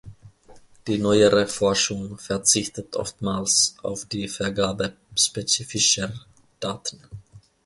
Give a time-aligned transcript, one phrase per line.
[0.87, 6.11] Die neuere Forschung verzichtet oftmals auf die Vergabe spezifischer
[6.59, 6.99] Daten.